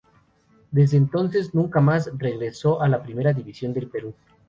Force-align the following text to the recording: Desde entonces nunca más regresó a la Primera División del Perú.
Desde 0.71 0.97
entonces 0.97 1.53
nunca 1.53 1.79
más 1.79 2.09
regresó 2.17 2.81
a 2.81 2.87
la 2.87 3.03
Primera 3.03 3.33
División 3.33 3.71
del 3.71 3.87
Perú. 3.87 4.15